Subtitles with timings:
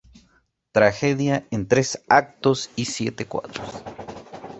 [0.71, 3.69] Tragedia en tres actos y siete cuadros.